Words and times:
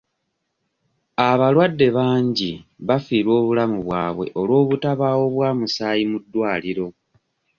Abalwadde 1.29 1.87
bangi 1.97 2.51
bafiirwa 2.87 3.33
obulamu 3.41 3.77
bwabwe 3.85 4.25
olw'obutabaawo 4.39 5.25
bwa 5.35 5.49
musaayi 5.57 6.03
mu 6.11 6.17
ddwaliro. 6.23 6.87